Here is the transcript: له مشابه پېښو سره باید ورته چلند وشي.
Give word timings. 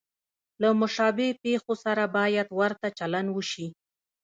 له 0.61 0.69
مشابه 0.81 1.27
پېښو 1.43 1.73
سره 1.83 2.03
باید 2.17 2.47
ورته 2.59 2.87
چلند 2.99 3.29
وشي. 3.31 3.67